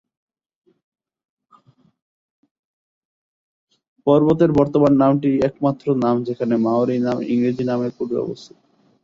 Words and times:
পর্বতের 4.07 4.51
বর্তমান 4.51 4.93
নামটিই 4.95 5.41
একমাত্র 5.49 5.85
নাম 6.03 6.15
যেখানে 6.27 6.55
মাওরি 6.65 6.97
নাম 6.99 7.17
ইংরেজি 7.31 7.63
নামের 7.65 7.91
পূর্বে 7.97 8.17
অবস্থিত। 8.19 8.57